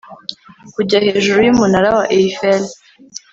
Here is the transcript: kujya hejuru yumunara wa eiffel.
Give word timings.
kujya 0.73 0.97
hejuru 1.05 1.39
yumunara 1.45 1.89
wa 1.97 2.05
eiffel. 2.17 2.61